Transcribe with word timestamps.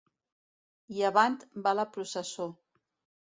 I 0.95 1.03
avant 1.09 1.37
va 1.67 1.75
la 1.81 1.87
processó. 1.97 2.47